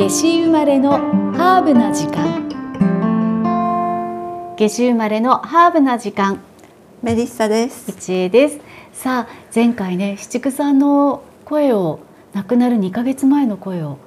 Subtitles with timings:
[0.00, 0.92] 夏至生まれの
[1.36, 2.48] ハーブな時間。
[4.56, 6.40] 夏至生まれのハーブな時間。
[7.02, 7.90] メリッサです。
[7.90, 8.60] 一恵です。
[8.94, 12.00] さあ前回ね七九さんの声を
[12.32, 13.98] 亡くなる2ヶ月前の声を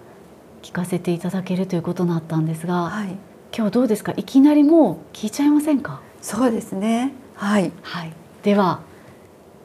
[0.64, 3.16] 聞かせていただけるということになったんですが、はい、
[3.55, 4.14] 今日どうですか？
[4.18, 6.02] いきなりもう聞いちゃいませんか？
[6.23, 7.14] そうですね。
[7.36, 8.12] はい、はい。
[8.41, 8.80] では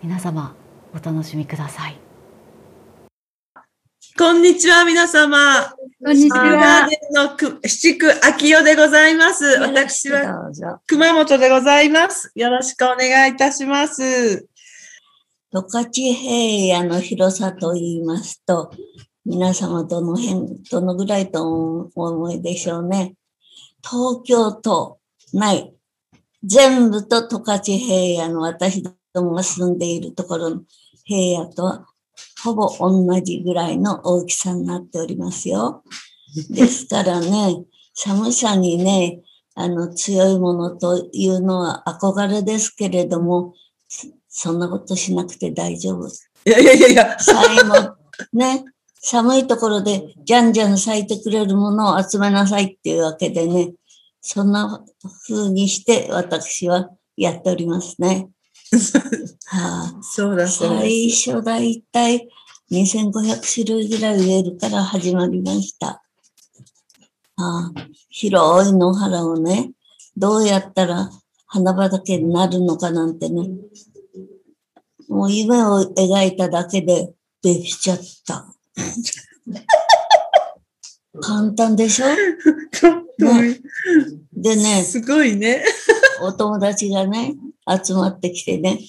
[0.03, 0.55] 皆様
[0.93, 1.97] お楽しみください
[4.19, 5.73] こんにちは、皆様。
[6.05, 9.45] こんにちガーデンのく七区秋代でございます。
[9.61, 10.51] 私は。
[10.89, 12.33] 熊本でございます。
[12.35, 14.41] よろしくお願いいたします。
[15.53, 18.73] 十勝平野の広さと言いますと、
[19.25, 23.15] 皆様どの辺、どのぐらいとお思いでしょうね。
[23.89, 24.99] 東京都
[25.33, 25.73] 内、
[26.43, 30.63] 全部と十勝平野の私どもが住んでいるところの
[31.05, 31.87] 平野とは
[32.43, 35.83] ほぼ同じぐらいの大きさになっておりますよ。
[36.51, 39.21] ですからね、寒さにね、
[39.55, 43.55] あの強いものというのは憧れですけれども、
[44.29, 46.07] そんなことしなくて大丈夫。
[46.09, 47.75] いやいやいやいや、さいも、
[48.32, 48.65] ね、
[49.01, 53.73] 寒いところでじゃんじゃん咲いてくれるものを集めなさいっていうわけでね、
[54.21, 54.85] そんな
[55.27, 58.29] 風にして私はやっておりますね。
[59.47, 62.29] はあ、そうだそうで最初だいたい
[62.71, 66.03] 2500種類ぐらい植えるから始まりました。
[67.37, 69.71] ああ広い野原をね、
[70.16, 71.10] どうやったら
[71.47, 73.49] 花畑になるのかなんてね、
[75.09, 77.12] もう夢を描いただけで
[77.43, 78.47] できちゃった。
[81.21, 82.06] 簡単でしょ？
[83.19, 83.60] ね
[84.32, 85.65] でね、すごいね。
[86.22, 87.34] お友達がね、
[87.69, 88.81] 集まってきてね、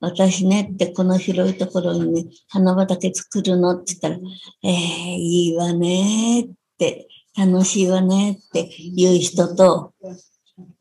[0.00, 4.16] 私ねってこの広いところにね、花畑作るのって言ったら、
[4.62, 6.48] ええいいわねっ
[6.78, 9.92] て、楽しいわねって言う人と、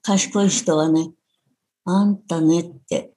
[0.01, 1.11] 賢い人はね、
[1.85, 3.11] あんたねって、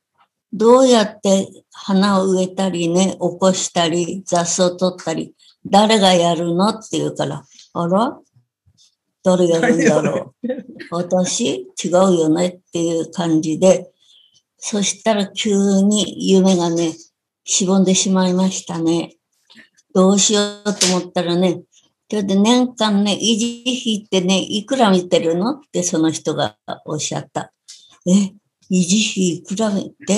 [0.52, 5.34] どうやって花を植えたりね、起こしたり、雑草取ったり、
[5.66, 8.18] 誰がやるのって言うから、あら
[9.22, 10.48] 誰やるんだろう。
[10.90, 13.90] 私違うよねっていう感じで、
[14.68, 16.92] そしたら急に夢がね、
[17.44, 19.14] しぼんでしまいましたね。
[19.94, 21.62] どうしようと思ったらね、
[22.10, 27.52] それで年間ね、維持費ってね、いくら見てるのってその人がおっしゃった。
[28.08, 30.16] え、維持費いくら見て？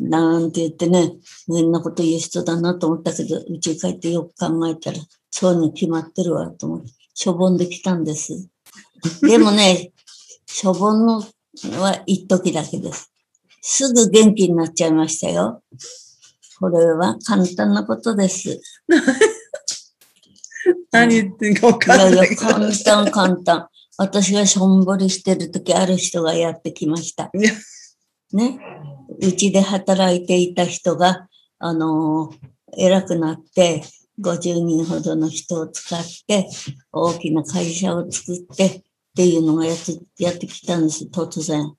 [0.00, 1.12] なんて言ってね、
[1.46, 4.98] 変なこと言う人だなと思ったけど、うち帰ってよく考えたら、
[5.30, 8.48] そういうの決まってるわと思って、しょぼんできたんです。
[9.22, 9.92] でもね、
[10.44, 11.22] しょぼんの
[11.78, 13.12] は一時だけです。
[13.60, 15.62] すぐ元気になっちゃいましたよ。
[16.58, 18.50] これは簡単なことです。
[18.50, 18.60] い
[20.92, 22.40] 何言ってんか分かやいや、んないけど。
[22.42, 23.68] 簡単簡単。
[23.96, 27.30] 私がしょんぼりしてる時、ある人がやってきました。
[28.32, 28.58] ね。
[29.20, 31.28] うちで働いていた人が、
[31.58, 33.82] あのー偉くなって、
[34.20, 36.48] 50人ほどの人を使って、
[36.92, 38.82] 大きな会社を作ってっ
[39.16, 41.74] ていうのがやってやってきたんです、突然。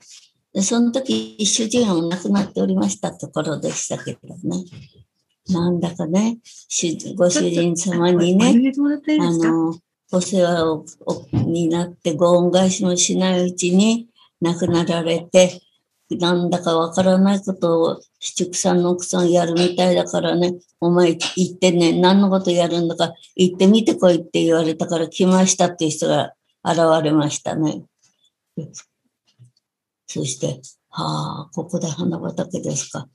[0.54, 4.66] で、その時、主人は亡くなっておりましたところでしたけどね。
[5.50, 8.54] なんだかね、主ご主人様にね、
[9.20, 9.76] あの、
[10.12, 14.08] お世話をおになってご恩返しもしないうちに
[14.42, 15.62] 亡くなられて、
[16.10, 26.34] なんだかわからないことを七九さんの奥さんやるみたいだからね、お前行ってね、何のことやるんだか行ってみてこいって言われたから来ましたっていう人が
[26.64, 27.84] 現れましたね。
[30.14, 33.08] そして、はあ、ここで花畑ですか。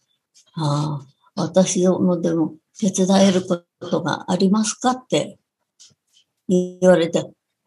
[0.53, 1.03] は
[1.35, 5.39] あ、私どもでも手伝えることがありますかって
[6.49, 7.21] 言われて、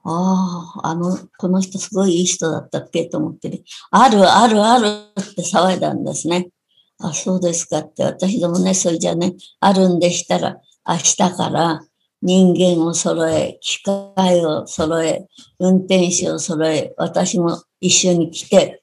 [0.03, 6.50] ああ、あの、この人すごいいい人だったっけと思ってね、あるあるあるって騒いだんですね。
[6.97, 11.81] あ、そうですかって、私どもね、それじゃね、あるんでしたら、明日から
[12.21, 15.27] 人間を揃え、機械を揃え、
[15.59, 18.78] 運転手を揃え、私も一緒に来て、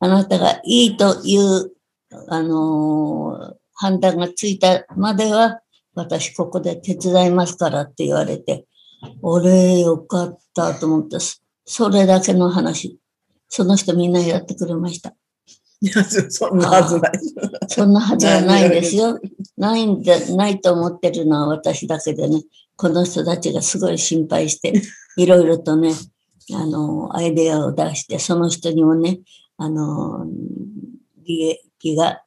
[0.00, 1.72] あなたがいいという、
[2.28, 5.60] あのー判断がついたまでは、
[5.94, 8.66] 私ここで手伝いますからって言われて、
[9.22, 11.18] 俺よかったと思って、
[11.64, 12.98] それだけの話。
[13.48, 15.14] その人みんなやってくれました。
[15.80, 17.12] いや、そそんなはずない。
[17.68, 19.20] そんなはずはないんですよ。
[19.56, 22.42] ないんで、ないと思ってるのは私だけでね、
[22.76, 24.72] この人たちがすごい心配して、
[25.16, 25.92] いろいろとね、
[26.52, 29.20] あの、アイデアを出して、その人にもね、
[29.64, 30.26] あの、
[31.24, 32.22] 利益が、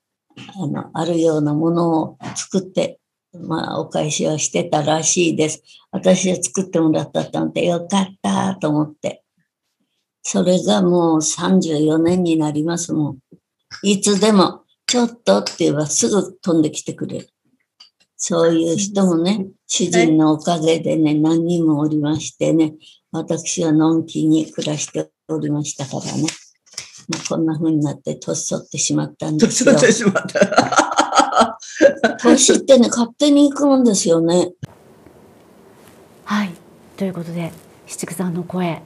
[0.62, 3.00] あの、あるようなものを作って
[3.34, 5.62] まあ、お返しをしてたらしいです。
[5.92, 9.24] 私が作ってもらったと思って、よかったと思って。
[10.24, 13.20] それがもう34年になりますもん。
[13.84, 17.30] いつでも、ちょっとって言えばすぐ飛んできてくれる。
[18.16, 22.74] そういう人もね、主人のおかげでね、何人もおりましてね、
[23.12, 26.28] 私はのんきに暮らしておりましたからね。
[27.08, 29.88] まあ、こんな風になって年取ってしまったんですよ年取っ。
[29.88, 31.58] てしまった。
[32.22, 34.52] 年ってね、勝手に行くもんですよね。
[36.26, 36.54] はい
[36.98, 37.54] ということで
[37.86, 38.82] 七九さんの声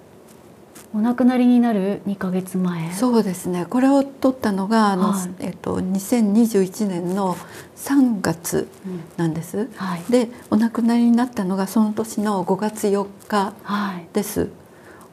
[0.94, 3.66] お亡くなりになる2ヶ月前そうですね。
[3.66, 7.36] これを撮ったのがあの、はいえっと2021年の
[7.78, 9.70] 3月うんなんです。
[9.76, 14.50] はいでお亡くなりになったのがその年の5月4日はいです。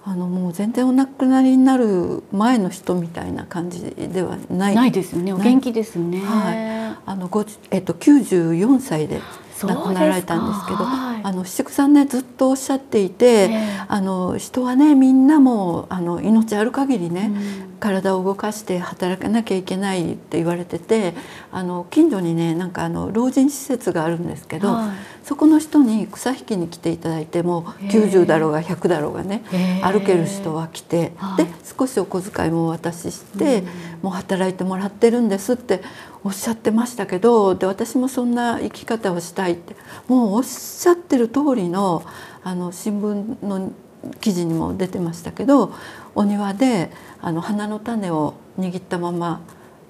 [0.09, 4.75] あのもう全然お亡くなりになる前の人みたいな感じではない。
[4.75, 5.35] ないですよね。
[5.35, 6.21] お元気ですよね。
[6.21, 9.21] はあのごじえっと94歳で
[9.63, 13.81] 亡くなられたんですけど、はいあの七九さんねずっとおっしゃっていて、ええ。
[13.87, 17.31] あの人はねみんなもあの命ある限りね、
[17.63, 17.69] うん。
[17.79, 21.15] 体を動かして働かなきゃいけないって言われてて
[21.53, 24.91] あの近所にねなんかあの老人施設があるんですけど、はい。
[25.23, 27.91] そこの人に草引きに来ていただいてもうへえ。
[27.91, 29.43] 90だろうが100だろうがね
[29.83, 31.45] 歩ける人は来て、はい。
[31.45, 33.67] で少しお小遣いもお渡しして、うん。
[34.03, 35.83] もう働いてもらってるんですって
[36.25, 39.77] おっしゃってましたけどで私もそんな生き方をしたいって
[40.07, 42.05] もうおっしゃってる通りの
[42.43, 43.73] あの新聞の
[44.20, 45.73] 記事にも出てましたけど
[46.15, 49.41] お庭であの花の種を握ったまま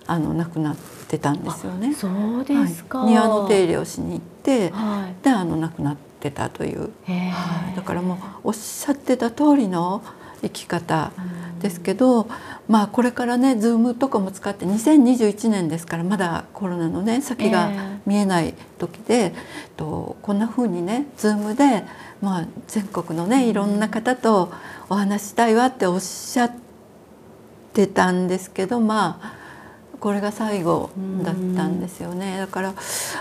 [0.07, 0.77] あの亡くなっ
[1.09, 1.93] てたんですよね。
[1.95, 3.09] そうですか、はい。
[3.11, 10.03] 庭の手入れをしに行ってはであの亡くなってたという、はい、だからもうおっしゃってた通りの
[10.41, 11.13] 生き方
[11.61, 12.29] ですけど、
[12.69, 19.35] まあこれからね Zoom とかも使って2021年ですからまだコロナのね先がええ見えない時で、
[19.77, 21.85] とこんな風にね Zoom で、
[22.23, 24.51] まあ、全国のねいろんな方と
[24.89, 26.53] お話ししたいわっておっしゃっ
[27.75, 29.39] てたんですけどまあ
[30.01, 30.91] これが最後
[31.23, 32.39] だったんですよね。
[32.39, 32.75] だから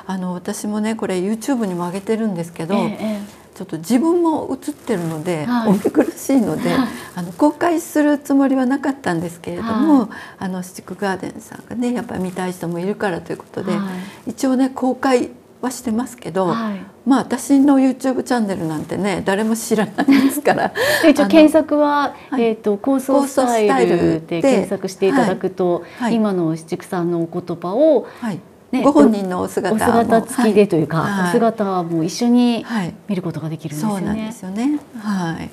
[0.05, 2.97] あの私もねこれ YouTube にも上げてるんですけど、ええ
[3.33, 5.69] えちょっと自分も映ってるので、はい。
[5.69, 6.87] お見苦しいので、はい。
[7.15, 13.89] あの公開するつもりはなかったんですけれども、はあのシチクガーデンさんがねやっぱり見たい人もいるからということで、は
[14.27, 16.85] 一応ね公開はしてますけど、はい。
[17.07, 20.71] まあ私の YouTube チャンネルなんてね誰も知らないですから。
[21.01, 22.43] で一応検索は、はい。
[22.43, 26.13] えっ、と構想スタイ構想スタイルルでで検索していただくと、はい。
[26.13, 28.39] 今の七九さんのお言葉を、はい
[28.71, 33.99] ね、ご本人のお姿おも姿付きでというか、はいお姿も一緒にはい、見ることができるんですよね。
[33.99, 34.79] そうなんですよね。
[34.99, 35.49] はい。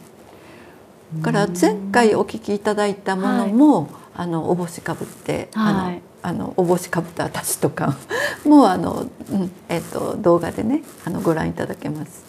[1.19, 7.99] だから前回お聞きいただいたものも、あのお帽子かぶって、はいあのあのお帽子かぶった私とか
[8.46, 12.25] もうあの、うん、えっ、と動画でねあのご覧いただけます。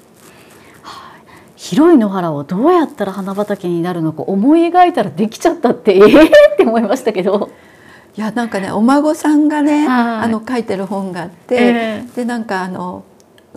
[1.56, 7.50] 広い野原をどうやったら花畑になるのか思い描いたらできちゃったってええって思いましたけど。
[8.18, 10.26] いやなんかねお孫さんがね、はい。
[10.26, 13.04] あの書いてる本があって、えでなんかあの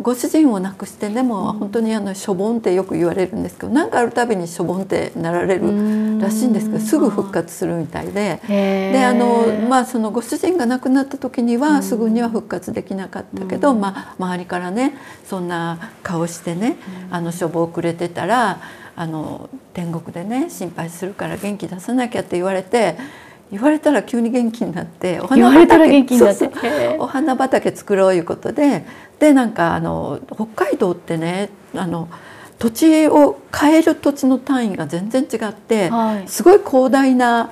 [0.00, 8.40] ご主人を亡くしてでも本当にあのしょぼんってよく言われるんですけどなんかあるたびにしょぼんってなられるらしいんですけどすぐ復活するみたいで。
[8.48, 14.94] でであのまあそのご主人が亡くなった時にはすぐには復活できなかったけど、まあ、周りからね
[15.24, 16.76] そんな顔してね、
[17.10, 18.60] あの処方をくれてたら
[18.96, 22.96] あの天国でね心配するから元気出さなきゃって言われて
[23.50, 26.34] 言われたら急に元気になってお言われたら元気になって。
[26.34, 26.66] そうそう。
[26.66, 26.96] へえ。
[26.98, 28.84] お花畑作ろういうことで
[29.18, 32.08] でなんかあの北海道ってねあの
[32.58, 35.90] 土地を変える土地の単位が全然違って。
[35.90, 36.28] はい。
[36.28, 37.50] すごい広大な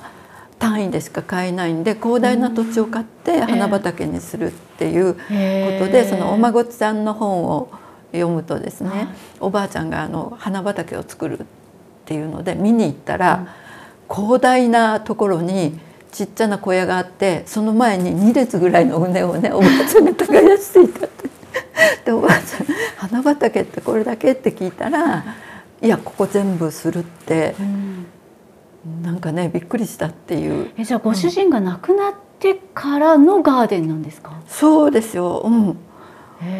[0.59, 5.19] 単位でしか買えないんで広大な土地を買って花畑にするっていうこ
[5.85, 7.69] とで、そのお孫ちゃんの本を
[8.11, 9.07] 読むとですね、はい。
[9.39, 11.43] おばあちゃんがあの花畑を作るっ
[12.05, 13.53] ていうので見に行ったら、
[14.09, 15.79] 広大なところに
[16.11, 21.27] ちっちゃな小屋があってその前に2列ぐらいの畝をねおばあちゃんが耕していたって。
[22.05, 25.23] でおばあちゃん「花畑ってこれだけ?」って聞いたら
[25.81, 27.55] 「いやここ全部する」って。
[27.59, 28.05] うん。
[29.01, 30.71] なんかねびっくりしたっていう。
[30.77, 35.75] えじゃあご主人が亡くなってからのガーデンなんですか、そうですよ、うん、も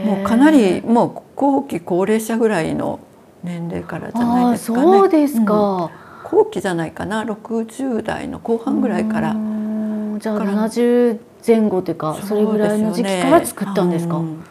[0.06, 3.00] もうかなりもう後期高齢者ぐらいの
[3.44, 4.84] 年齢からじゃないですかね。
[4.84, 5.46] そうですうん。
[5.46, 5.92] か、
[6.29, 7.24] 後期じゃないかな。
[7.24, 9.31] 60代の後半ぐらいから。
[9.31, 10.19] うーん。
[10.19, 10.51] じゃあから。
[10.69, 14.17] 70前後というかそれぐらいの時期から作ったんですか？
[14.17, 14.41] うん。
[14.41, 14.48] だ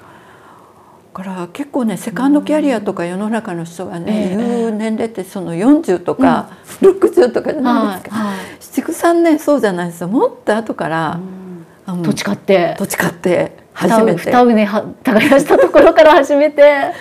[1.13, 4.37] から結構ねセカンドキャリアとか世の中の人がね、ええ。
[4.37, 8.47] 言う年齢ってその40とか60とかじゃないですか、はいはい。
[8.61, 10.09] 七九さんねそうじゃないですよ。
[10.09, 11.21] もっと後から、
[11.89, 12.03] うん。
[12.03, 12.75] 土地買って。
[12.79, 14.31] 土地買って初めて。
[14.31, 16.93] 二畝は耕したところから始めて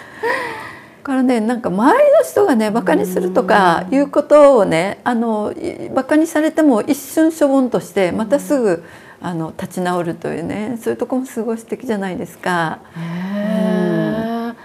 [1.06, 8.84] からねなんか周りの人がねバカにするとかいうことをねあのいバカにされても一瞬しょぼんとしてまたすぐ
[9.22, 12.80] あの立ち直るというねそういうとこもすごい素敵じゃないですか。
[12.98, 14.56] へー。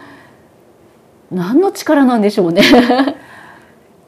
[1.30, 2.62] 何の力なんでしょうね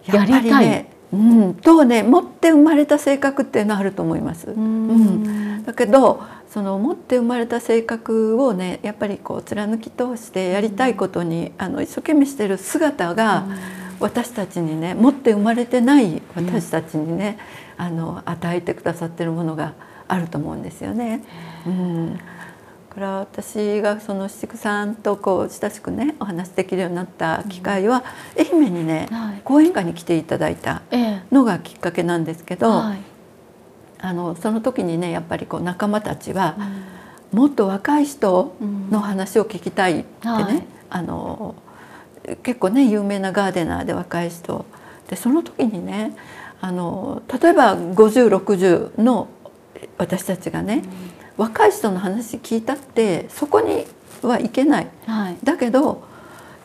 [0.07, 4.51] やりたいうん、とね持って生まれた性格っていうのはあると思います。
[4.51, 5.65] うん。
[5.65, 13.47] だけどその持って生まれた性格をねやっぱりこう貫き通してやりたいことにあの一生懸命してる姿が
[14.01, 17.39] 私たちにね持って生まれてない私たちにね、
[17.77, 19.75] あの与えてくださってるものが
[20.09, 21.23] あると思うんですよね。
[21.67, 22.17] うん。
[22.17, 22.23] だ
[22.93, 28.05] から私がその七九さんとこう親しくねお話できるようになった機会は、
[28.39, 29.41] 愛媛にねはい。
[29.45, 32.99] 講演会に来ていただいたええのがきっかけなんですけど、はい
[34.05, 36.57] あのその時にねやっぱりこう仲間たちは、
[37.33, 38.53] もっと若い人
[38.91, 40.67] の話を聞きたいってね、はい。
[40.91, 41.55] あの
[42.43, 44.67] 結構ね有名なガーデナーで若い人。
[45.09, 46.17] でその時にね
[46.61, 49.29] あの例えば5060の
[49.99, 50.83] 私たちがね、
[51.37, 53.87] 若い人の話聞いたってそこに
[54.23, 54.89] はいけない。
[55.07, 55.37] はい。
[55.43, 56.05] だけど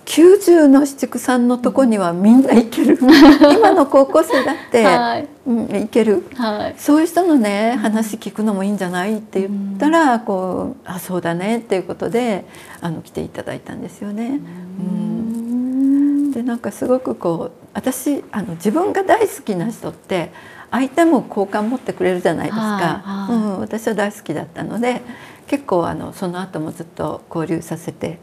[0.08, 2.98] 90の七九さんのとこにはみんな行ける。
[3.52, 5.28] 今の高校生だって、はい。
[5.46, 6.26] うん、行ける。
[6.36, 6.76] はい。
[6.78, 12.46] そういう人のね話聞くのもいいんじゃないって言ったら、こうあそうだねっていうことで
[12.80, 14.40] あの来ていただいたんですよね。
[14.80, 16.32] うん。
[16.32, 20.32] でなんかすごくこう私あの自分が大好きな人って
[20.72, 23.36] 相手も好感持ってくれるじゃないですか、はいはい。
[23.36, 25.02] うん、私は大好きだったので
[25.48, 28.20] 結構あのその後もずっと交流させて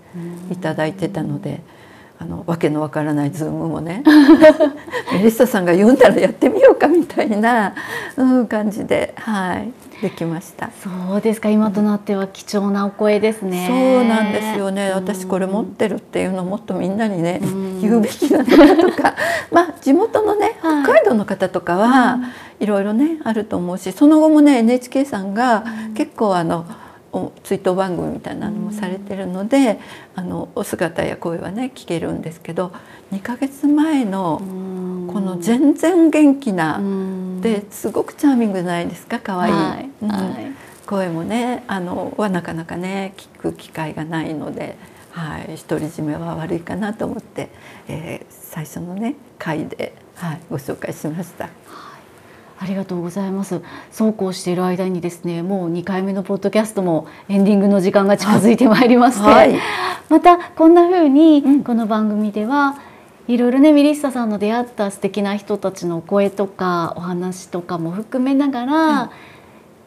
[0.50, 1.60] いただいてたので。
[2.16, 4.04] あのわけのわからないズームもね
[5.12, 7.74] メリッサさんが言うんならやってみようかみたいな、
[8.16, 10.70] うん、感じで、はい、できました。
[10.82, 11.50] そうですか。
[11.50, 13.66] 今となっては貴重なお声ですね。
[13.68, 14.88] そうなんですよね。
[14.88, 14.94] うん。
[14.96, 17.80] 私これ持ってるっていうのをもっとみんなにね、うん。
[17.80, 19.14] 言うべきなのかとか、
[19.50, 20.82] まあ地元のねはい。
[20.84, 22.18] 北海道の方とかは、
[22.60, 26.66] いろいろねあると思うし、その後もね NHK さんが結構あの。
[27.14, 29.78] お追悼番組みたいなのもされてるので、
[30.16, 32.72] あのお姿や声はね聞けるんですけど
[33.12, 34.38] 2ヶ月前の
[35.12, 36.80] この全然元気な、
[37.40, 40.08] ですごくチャーミングじゃないですか可愛い、はいうん。
[40.10, 40.52] はい。
[40.86, 44.76] 声もねあのはなかなかね聞く機会がないので、
[45.12, 47.48] はい、独り占めは悪いかなと思って、
[47.86, 51.48] えー最初のね回で、はい、ご紹介しました。
[52.64, 53.60] ありがとうございます。
[53.92, 59.54] そうこうしている間にですね、もう2回目のポッドキャストもエンディングの時間が近づいてまいりまして、はい。
[60.08, 61.62] またこんな風にうん。
[61.62, 62.78] この番組では
[63.28, 69.10] いろいろねミリッサさんの出会った素敵な人たちの声とかお話とかも含めながら、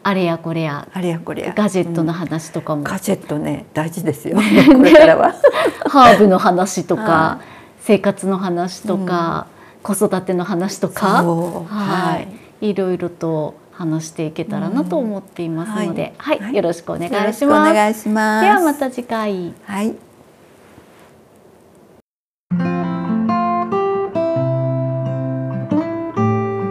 [0.04, 1.54] あれやこれやあれやこれや。
[1.58, 4.38] ガジェットのうん話とかも、ガジェットね大事ですよ。
[4.38, 5.34] これからは。
[5.90, 7.40] ハーブの話とか、は
[7.80, 9.48] 生活の話とか、
[9.82, 17.70] 子育ての話とか、ははいい、いろいろと話していけたらなと思っていますので、はい、はいよろしくお願いしします。
[17.70, 18.46] くお願いします。
[18.46, 19.54] ではまた次回。
[19.66, 19.96] はい。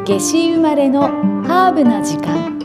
[0.05, 1.03] 夏至生まれの
[1.47, 2.56] ハーブな時間。